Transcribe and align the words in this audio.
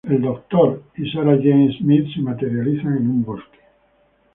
El 0.09 0.19
Doctor 0.19 0.81
y 0.97 1.11
Sarah 1.11 1.37
Jane 1.37 1.77
Smith 1.77 2.07
se 2.15 2.21
materializan 2.21 2.97
en 2.97 3.07
un 3.07 3.23
bosque. 3.23 3.59